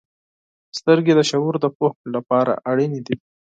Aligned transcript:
•سترګې 0.77 1.13
د 1.15 1.21
شعور 1.29 1.55
د 1.59 1.65
پوهې 1.77 2.05
لپاره 2.15 2.51
اړینې 2.71 3.01
دي. 3.07 3.15